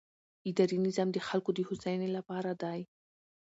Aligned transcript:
اداري 0.49 0.77
نظام 0.87 1.09
د 1.13 1.17
خلکو 1.27 1.49
د 1.53 1.59
هوساینې 1.67 2.09
لپاره 2.17 2.51
دی. 2.63 2.79